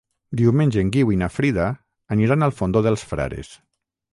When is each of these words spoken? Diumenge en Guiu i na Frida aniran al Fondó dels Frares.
Diumenge 0.39 0.79
en 0.83 0.89
Guiu 0.95 1.11
i 1.15 1.17
na 1.23 1.27
Frida 1.35 1.67
aniran 2.17 2.47
al 2.47 2.57
Fondó 2.63 2.85
dels 2.89 3.05
Frares. 3.13 3.53